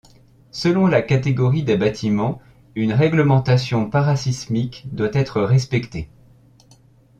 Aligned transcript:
Selon 0.49 0.87
la 0.87 1.03
catégorie 1.03 1.61
des 1.61 1.77
bâtiments, 1.77 2.41
une 2.73 2.91
réglementation 2.91 3.87
parasismique 3.87 4.87
doit 4.91 5.11
être 5.13 5.43
respectée. 5.43 6.09